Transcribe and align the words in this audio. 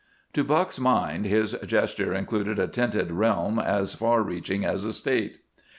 To 0.33 0.43
Buck's 0.43 0.79
mind, 0.79 1.25
his 1.27 1.51
gesture 1.63 2.11
included 2.11 2.57
a 2.57 2.67
tinted 2.67 3.11
realm 3.11 3.59
as 3.59 3.93
far 3.93 4.23
reaching 4.23 4.65
as 4.65 4.83
a 4.83 4.93
state. 4.93 5.37